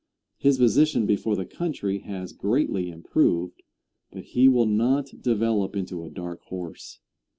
[0.39, 3.61] His position before the country has greatly improved,
[4.11, 6.99] but he will not develop into a dark horse.